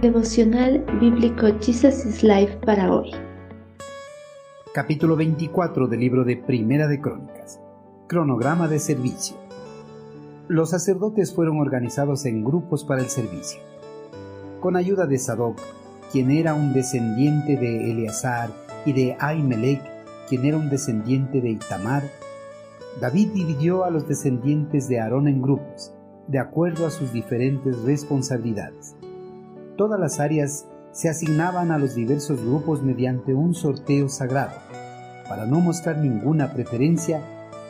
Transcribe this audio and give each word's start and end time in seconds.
Devocional 0.00 0.82
Bíblico 0.98 1.46
Jesus 1.60 2.06
is 2.06 2.22
Life 2.22 2.56
para 2.64 2.90
hoy. 2.90 3.10
Capítulo 4.72 5.14
24 5.14 5.88
del 5.88 6.00
libro 6.00 6.24
de 6.24 6.38
Primera 6.38 6.88
de 6.88 7.02
Crónicas. 7.02 7.60
Cronograma 8.06 8.66
de 8.66 8.78
servicio. 8.78 9.36
Los 10.48 10.70
sacerdotes 10.70 11.34
fueron 11.34 11.60
organizados 11.60 12.24
en 12.24 12.42
grupos 12.42 12.82
para 12.82 13.02
el 13.02 13.10
servicio. 13.10 13.60
Con 14.60 14.76
ayuda 14.76 15.06
de 15.06 15.18
Sadoc, 15.18 15.60
quien 16.10 16.30
era 16.30 16.54
un 16.54 16.72
descendiente 16.72 17.58
de 17.58 17.90
Eleazar, 17.90 18.48
y 18.86 18.94
de 18.94 19.18
Ahimelech, 19.20 19.82
quien 20.30 20.46
era 20.46 20.56
un 20.56 20.70
descendiente 20.70 21.42
de 21.42 21.50
Itamar, 21.50 22.04
David 23.02 23.32
dividió 23.34 23.84
a 23.84 23.90
los 23.90 24.08
descendientes 24.08 24.88
de 24.88 24.98
Aarón 24.98 25.28
en 25.28 25.42
grupos, 25.42 25.92
de 26.26 26.38
acuerdo 26.38 26.86
a 26.86 26.90
sus 26.90 27.12
diferentes 27.12 27.78
responsabilidades. 27.82 28.96
Todas 29.76 29.98
las 29.98 30.20
áreas 30.20 30.66
se 30.92 31.08
asignaban 31.08 31.70
a 31.70 31.78
los 31.78 31.94
diversos 31.94 32.40
grupos 32.40 32.82
mediante 32.82 33.34
un 33.34 33.54
sorteo 33.54 34.08
sagrado, 34.08 34.54
para 35.28 35.46
no 35.46 35.60
mostrar 35.60 35.98
ninguna 35.98 36.52
preferencia, 36.52 37.22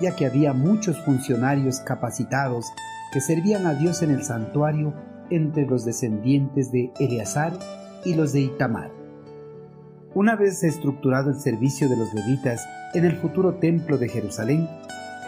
ya 0.00 0.14
que 0.14 0.26
había 0.26 0.52
muchos 0.52 0.98
funcionarios 1.04 1.80
capacitados 1.80 2.66
que 3.12 3.20
servían 3.20 3.66
a 3.66 3.74
Dios 3.74 4.02
en 4.02 4.10
el 4.10 4.22
santuario 4.22 4.94
entre 5.30 5.66
los 5.66 5.84
descendientes 5.84 6.70
de 6.70 6.92
Eleazar 7.00 7.52
y 8.04 8.14
los 8.14 8.32
de 8.32 8.40
Itamar. 8.40 8.90
Una 10.14 10.36
vez 10.36 10.62
estructurado 10.62 11.30
el 11.30 11.38
servicio 11.38 11.88
de 11.88 11.96
los 11.96 12.12
levitas 12.14 12.66
en 12.94 13.04
el 13.04 13.16
futuro 13.16 13.56
templo 13.56 13.98
de 13.98 14.08
Jerusalén, 14.08 14.68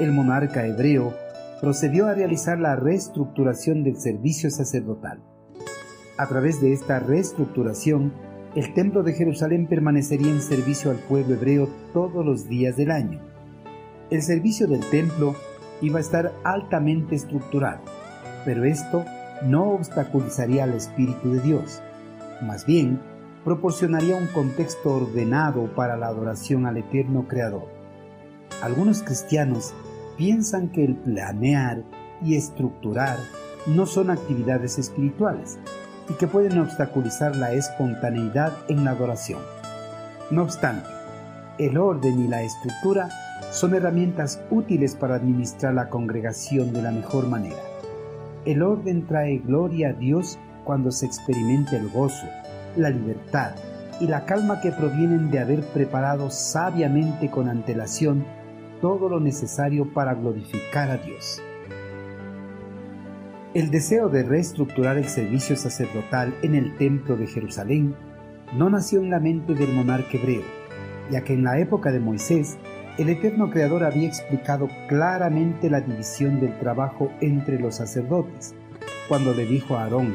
el 0.00 0.12
monarca 0.12 0.66
hebreo 0.66 1.12
procedió 1.60 2.06
a 2.06 2.14
realizar 2.14 2.58
la 2.58 2.76
reestructuración 2.76 3.82
del 3.82 3.96
servicio 3.96 4.50
sacerdotal. 4.50 5.20
A 6.18 6.26
través 6.26 6.60
de 6.60 6.72
esta 6.72 6.98
reestructuración, 6.98 8.12
el 8.56 8.74
templo 8.74 9.04
de 9.04 9.12
Jerusalén 9.12 9.68
permanecería 9.68 10.32
en 10.32 10.42
servicio 10.42 10.90
al 10.90 10.96
pueblo 10.96 11.36
hebreo 11.36 11.68
todos 11.92 12.26
los 12.26 12.48
días 12.48 12.76
del 12.76 12.90
año. 12.90 13.20
El 14.10 14.22
servicio 14.22 14.66
del 14.66 14.80
templo 14.90 15.36
iba 15.80 15.98
a 15.98 16.00
estar 16.00 16.32
altamente 16.42 17.14
estructurado, 17.14 17.82
pero 18.44 18.64
esto 18.64 19.04
no 19.44 19.70
obstaculizaría 19.70 20.64
al 20.64 20.74
Espíritu 20.74 21.34
de 21.34 21.40
Dios. 21.40 21.80
Más 22.42 22.66
bien, 22.66 22.98
proporcionaría 23.44 24.16
un 24.16 24.26
contexto 24.26 24.96
ordenado 24.96 25.72
para 25.76 25.96
la 25.96 26.08
adoración 26.08 26.66
al 26.66 26.78
eterno 26.78 27.28
Creador. 27.28 27.68
Algunos 28.60 29.04
cristianos 29.04 29.72
piensan 30.16 30.70
que 30.70 30.84
el 30.84 30.96
planear 30.96 31.84
y 32.24 32.34
estructurar 32.34 33.18
no 33.68 33.86
son 33.86 34.10
actividades 34.10 34.80
espirituales 34.80 35.60
y 36.08 36.14
que 36.14 36.26
pueden 36.26 36.58
obstaculizar 36.58 37.36
la 37.36 37.52
espontaneidad 37.52 38.52
en 38.68 38.84
la 38.84 38.92
adoración. 38.92 39.40
No 40.30 40.42
obstante, 40.42 40.88
el 41.58 41.76
orden 41.76 42.20
y 42.20 42.28
la 42.28 42.42
estructura 42.42 43.08
son 43.50 43.74
herramientas 43.74 44.40
útiles 44.50 44.94
para 44.94 45.16
administrar 45.16 45.74
la 45.74 45.88
congregación 45.88 46.72
de 46.72 46.82
la 46.82 46.90
mejor 46.90 47.26
manera. 47.26 47.56
El 48.44 48.62
orden 48.62 49.06
trae 49.06 49.38
gloria 49.38 49.90
a 49.90 49.92
Dios 49.92 50.38
cuando 50.64 50.90
se 50.90 51.06
experimenta 51.06 51.76
el 51.76 51.88
gozo, 51.88 52.26
la 52.76 52.90
libertad 52.90 53.52
y 54.00 54.06
la 54.06 54.24
calma 54.26 54.60
que 54.60 54.70
provienen 54.70 55.30
de 55.30 55.40
haber 55.40 55.62
preparado 55.62 56.30
sabiamente 56.30 57.30
con 57.30 57.48
antelación 57.48 58.24
todo 58.80 59.08
lo 59.08 59.18
necesario 59.18 59.92
para 59.92 60.14
glorificar 60.14 60.90
a 60.90 60.98
Dios. 60.98 61.42
El 63.54 63.70
deseo 63.70 64.10
de 64.10 64.24
reestructurar 64.24 64.98
el 64.98 65.08
servicio 65.08 65.56
sacerdotal 65.56 66.34
en 66.42 66.54
el 66.54 66.76
templo 66.76 67.16
de 67.16 67.26
Jerusalén 67.26 67.94
no 68.54 68.68
nació 68.68 69.00
en 69.00 69.08
la 69.08 69.20
mente 69.20 69.54
del 69.54 69.72
monarca 69.72 70.18
hebreo, 70.18 70.42
ya 71.10 71.22
que 71.22 71.32
en 71.32 71.44
la 71.44 71.58
época 71.58 71.90
de 71.90 71.98
Moisés 71.98 72.58
el 72.98 73.08
eterno 73.08 73.50
Creador 73.50 73.84
había 73.84 74.06
explicado 74.06 74.68
claramente 74.86 75.70
la 75.70 75.80
división 75.80 76.40
del 76.40 76.58
trabajo 76.58 77.10
entre 77.22 77.58
los 77.58 77.76
sacerdotes, 77.76 78.54
cuando 79.08 79.32
le 79.32 79.46
dijo 79.46 79.76
a 79.76 79.84
Aarón, 79.84 80.14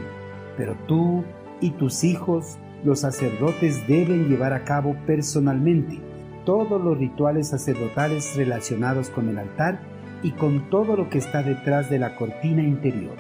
pero 0.56 0.76
tú 0.88 1.24
y 1.60 1.72
tus 1.72 2.04
hijos, 2.04 2.60
los 2.84 3.00
sacerdotes, 3.00 3.88
deben 3.88 4.30
llevar 4.30 4.54
a 4.54 4.64
cabo 4.64 4.96
personalmente 5.08 6.00
todos 6.46 6.80
los 6.80 7.00
rituales 7.00 7.48
sacerdotales 7.48 8.36
relacionados 8.36 9.10
con 9.10 9.28
el 9.30 9.40
altar 9.40 9.80
y 10.24 10.32
con 10.32 10.70
todo 10.70 10.96
lo 10.96 11.10
que 11.10 11.18
está 11.18 11.44
detrás 11.44 11.90
de 11.90 12.00
la 12.00 12.16
cortina 12.16 12.64
interior. 12.64 13.16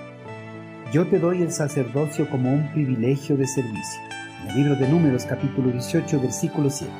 Yo 0.91 1.06
te 1.08 1.19
doy 1.19 1.41
el 1.41 1.52
sacerdocio 1.52 2.30
como 2.30 2.52
un 2.52 2.72
privilegio 2.72 3.36
de 3.36 3.46
servicio. 3.46 4.02
En 4.44 4.50
el 4.50 4.56
libro 4.56 4.75
de 4.75 4.88
Números 4.88 5.25
capítulo 5.25 5.72
18 5.72 6.22
versículo 6.22 6.69
7. 6.69 6.91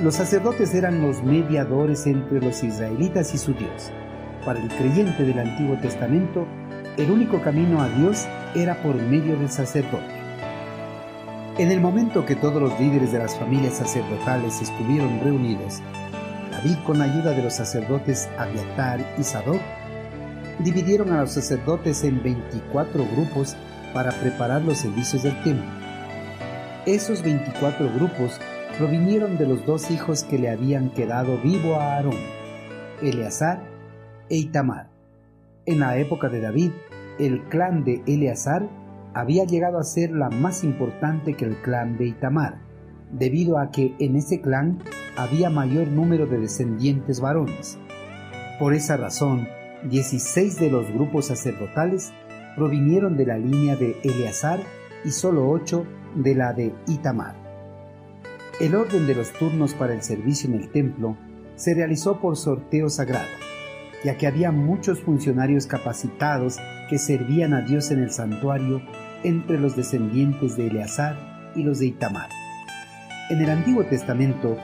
Los 0.00 0.16
sacerdotes 0.16 0.74
eran 0.74 1.00
los 1.00 1.22
mediadores 1.22 2.06
entre 2.06 2.40
los 2.40 2.62
israelitas 2.62 3.34
y 3.34 3.38
su 3.38 3.54
Dios. 3.54 3.90
Para 4.44 4.60
el 4.60 4.68
creyente 4.68 5.24
del 5.24 5.38
Antiguo 5.38 5.76
Testamento, 5.76 6.46
el 6.96 7.10
único 7.10 7.40
camino 7.40 7.80
a 7.80 7.88
Dios 7.88 8.26
era 8.54 8.82
por 8.82 8.96
medio 8.96 9.38
del 9.38 9.50
sacerdote. 9.50 10.22
En 11.58 11.70
el 11.70 11.80
momento 11.80 12.26
que 12.26 12.34
todos 12.34 12.60
los 12.60 12.78
líderes 12.80 13.12
de 13.12 13.18
las 13.18 13.38
familias 13.38 13.74
sacerdotales 13.74 14.60
estuvieron 14.60 15.20
reunidos, 15.20 15.82
David 16.62 16.78
con 16.84 17.02
ayuda 17.02 17.32
de 17.32 17.42
los 17.42 17.54
sacerdotes 17.54 18.28
Abiatar 18.38 19.00
y 19.18 19.24
Sadoc, 19.24 19.60
dividieron 20.60 21.12
a 21.12 21.22
los 21.22 21.32
sacerdotes 21.32 22.04
en 22.04 22.22
24 22.22 23.04
grupos 23.16 23.56
para 23.92 24.12
preparar 24.12 24.62
los 24.62 24.78
servicios 24.78 25.24
del 25.24 25.34
templo. 25.42 25.66
Esos 26.86 27.22
24 27.22 27.92
grupos 27.94 28.38
provinieron 28.78 29.38
de 29.38 29.46
los 29.48 29.66
dos 29.66 29.90
hijos 29.90 30.22
que 30.22 30.38
le 30.38 30.50
habían 30.50 30.90
quedado 30.90 31.36
vivo 31.38 31.74
a 31.80 31.96
Aarón, 31.96 32.18
Eleazar 33.02 33.60
e 34.28 34.36
Itamar. 34.36 34.88
En 35.66 35.80
la 35.80 35.98
época 35.98 36.28
de 36.28 36.40
David, 36.40 36.70
el 37.18 37.42
clan 37.48 37.82
de 37.82 38.02
Eleazar 38.06 38.68
había 39.14 39.44
llegado 39.44 39.78
a 39.78 39.84
ser 39.84 40.12
la 40.12 40.30
más 40.30 40.62
importante 40.62 41.34
que 41.34 41.44
el 41.44 41.56
clan 41.56 41.98
de 41.98 42.06
Itamar, 42.06 42.60
debido 43.10 43.58
a 43.58 43.72
que 43.72 43.96
en 43.98 44.14
ese 44.14 44.40
clan 44.40 44.78
había 45.16 45.50
mayor 45.50 45.88
número 45.88 46.26
de 46.26 46.38
descendientes 46.38 47.20
varones. 47.20 47.78
Por 48.58 48.74
esa 48.74 48.96
razón, 48.96 49.48
16 49.84 50.58
de 50.58 50.70
los 50.70 50.90
grupos 50.92 51.26
sacerdotales 51.26 52.12
provinieron 52.56 53.16
de 53.16 53.26
la 53.26 53.38
línea 53.38 53.76
de 53.76 53.98
Eleazar 54.02 54.60
y 55.04 55.10
solo 55.10 55.50
8 55.50 55.84
de 56.16 56.34
la 56.34 56.52
de 56.52 56.74
Itamar. 56.86 57.34
El 58.60 58.74
orden 58.74 59.06
de 59.06 59.14
los 59.14 59.32
turnos 59.32 59.74
para 59.74 59.94
el 59.94 60.02
servicio 60.02 60.48
en 60.48 60.60
el 60.60 60.70
templo 60.70 61.16
se 61.56 61.74
realizó 61.74 62.20
por 62.20 62.36
sorteo 62.36 62.88
sagrado, 62.88 63.28
ya 64.04 64.16
que 64.16 64.26
había 64.26 64.52
muchos 64.52 65.00
funcionarios 65.00 65.66
capacitados 65.66 66.58
que 66.88 66.98
servían 66.98 67.54
a 67.54 67.62
Dios 67.62 67.90
en 67.90 68.00
el 68.00 68.10
santuario 68.10 68.82
entre 69.24 69.58
los 69.58 69.76
descendientes 69.76 70.56
de 70.56 70.66
Eleazar 70.68 71.52
y 71.56 71.62
los 71.62 71.78
de 71.78 71.86
Itamar. 71.86 72.28
En 73.30 73.40
el 73.40 73.50
Antiguo 73.50 73.84
Testamento, 73.84 74.56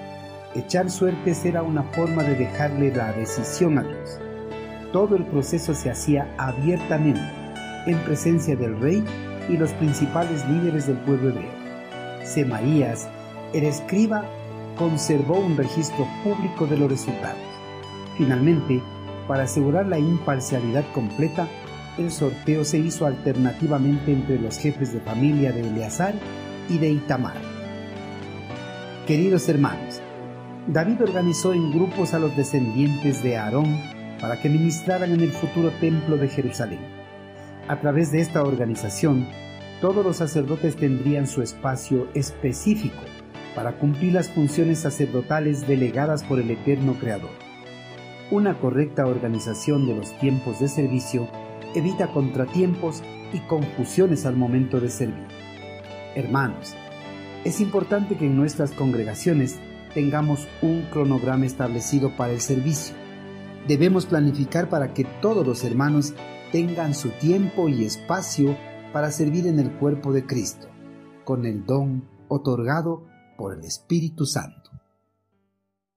echar 0.61 0.91
suertes 0.91 1.45
era 1.45 1.63
una 1.63 1.83
forma 1.83 2.23
de 2.23 2.35
dejarle 2.35 2.95
la 2.95 3.13
decisión 3.13 3.79
a 3.79 3.83
Dios. 3.83 4.19
Todo 4.93 5.17
el 5.17 5.25
proceso 5.27 5.75
se 5.75 5.91
hacía 5.91 6.35
abiertamente, 6.39 7.21
en 7.87 7.99
presencia 7.99 8.57
del 8.57 8.81
rey 8.81 9.05
y 9.49 9.57
los 9.57 9.71
principales 9.73 10.47
líderes 10.49 10.87
del 10.87 10.97
pueblo 10.99 11.31
hebreo. 11.31 11.51
Semaías, 12.25 13.09
el 13.53 13.65
escriba, 13.65 14.25
conservó 14.77 15.39
un 15.39 15.57
registro 15.57 16.07
público 16.23 16.67
de 16.67 16.77
los 16.77 16.91
resultados. 16.91 17.39
Finalmente, 18.17 18.83
para 19.27 19.45
asegurar 19.45 19.87
la 19.87 19.99
imparcialidad 19.99 20.85
completa, 20.95 21.49
el 21.99 22.11
sorteo 22.11 22.65
se 22.65 22.79
hizo 22.79 23.07
alternativamente 23.07 24.13
entre 24.13 24.39
los 24.39 24.59
jefes 24.59 24.93
de 24.93 25.01
familia 25.01 25.53
de 25.53 25.63
Eleazar 25.63 26.15
y 26.69 26.79
de 26.79 26.91
Itamar. 26.91 27.37
Queridos 29.07 29.49
hermanos, 29.49 29.88
David 30.69 31.03
organizó 31.03 31.55
en 31.55 31.73
grupos 31.73 32.13
a 32.13 32.19
los 32.19 32.37
descendientes 32.37 33.23
de 33.23 33.39
Aarón 33.39 33.81
para 34.21 34.39
que 34.39 34.51
ministraran 34.51 35.13
en 35.13 35.23
el 35.23 35.33
futuro 35.33 35.71
templo 35.81 36.19
de 36.19 36.29
Jerusalén. 36.29 36.81
A 37.69 37.81
través 37.81 38.13
de 38.13 38.21
esta 38.21 38.43
organización, 38.43 39.27
todos 39.81 40.05
los 40.05 40.17
sacerdotes 40.17 40.77
tendrían 40.77 41.27
su 41.27 41.41
espacio 41.41 42.09
específico 42.13 42.99
para 43.55 43.79
cumplir 43.79 44.13
las 44.13 44.29
funciones 44.29 44.81
sacerdotales 44.81 45.67
delegadas 45.67 46.23
por 46.23 46.39
el 46.39 46.51
Eterno 46.51 46.99
Creador. 47.01 47.31
Una 48.31 48.59
correcta 48.59 49.07
organización 49.07 49.87
de 49.87 49.97
los 49.97 50.19
tiempos 50.19 50.61
de 50.61 50.69
servicio 50.69 51.31
evita 51.75 52.09
contratiempos 52.09 53.03
y 53.33 53.39
confusiones 53.41 54.27
al 54.27 54.37
momento 54.37 54.81
de 54.81 54.91
servir. 54.91 55.29
Hermanos, 56.15 56.75
es 57.45 57.63
importante 57.63 58.17
que 58.17 58.27
en 58.27 58.37
nuestras 58.37 58.73
congregaciones 58.73 59.59
tengamos 59.95 60.47
un 60.63 60.83
cronograma 60.91 61.47
establecido 61.47 62.17
para 62.17 62.33
el 62.33 62.41
servicio. 62.41 62.95
Debemos 63.67 64.07
planificar 64.07 64.69
para 64.69 64.95
que 64.95 65.05
todos 65.21 65.47
los 65.47 65.65
hermanos 65.65 66.15
tengan 66.53 66.95
su 66.95 67.11
tiempo 67.11 67.69
y 67.69 67.85
espacio 67.85 68.57
para 68.93 69.11
servir 69.11 69.47
en 69.47 69.59
el 69.59 69.73
cuerpo 69.73 70.13
de 70.13 70.25
Cristo. 70.25 70.69
con 71.25 71.45
el 71.45 71.67
don 71.67 72.09
otorgado 72.29 73.05
por 73.37 73.53
el 73.53 73.63
Espíritu 73.63 74.25
Santo. 74.25 74.68